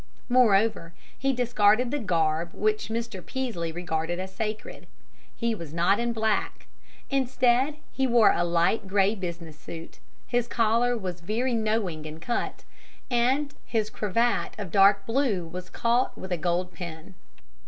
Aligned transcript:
Moreover, 0.29 0.93
he 1.15 1.31
discarded 1.31 1.91
the 1.91 1.99
garb 1.99 2.53
which 2.55 2.87
Mr. 2.89 3.23
Peaslee 3.23 3.71
regarded 3.71 4.17
as 4.19 4.33
sacred. 4.33 4.87
He 5.35 5.53
was 5.53 5.75
not 5.75 5.99
in 5.99 6.11
black. 6.11 6.65
Instead, 7.11 7.75
he 7.91 8.07
wore 8.07 8.31
a 8.31 8.43
light 8.43 8.87
gray 8.87 9.13
business 9.13 9.59
suit, 9.59 9.99
his 10.25 10.47
collar 10.47 10.97
was 10.97 11.21
very 11.21 11.53
knowing 11.53 12.05
in 12.05 12.19
cut, 12.19 12.63
and 13.11 13.53
his 13.63 13.91
cravat 13.91 14.55
of 14.57 14.71
dark 14.71 15.05
blue 15.05 15.45
was 15.45 15.69
caught 15.69 16.17
with 16.17 16.31
a 16.31 16.35
gold 16.37 16.73
pin. 16.73 17.13